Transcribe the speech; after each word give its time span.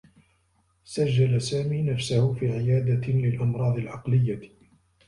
سجّل 0.83 1.41
سامي 1.41 1.81
نفسه 1.81 2.33
في 2.33 2.51
عيادة 2.51 3.07
للأمراض 3.07 3.77
العقليّة. 3.77 4.49